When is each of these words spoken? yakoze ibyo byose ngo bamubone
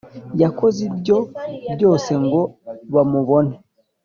yakoze 0.41 0.79
ibyo 0.89 1.17
byose 1.75 2.11
ngo 2.25 2.41
bamubone 2.93 3.55